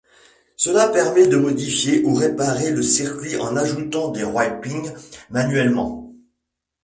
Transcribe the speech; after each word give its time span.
Cela 0.55 0.87
permet 0.87 1.27
de 1.27 1.37
modifier 1.37 2.03
ou 2.05 2.15
réparer 2.15 2.71
le 2.71 2.81
circuit 2.81 3.35
en 3.37 3.55
ajoutant 3.55 4.07
des 4.09 4.23
wrappings 4.23 4.91
manuellement. 5.29 6.11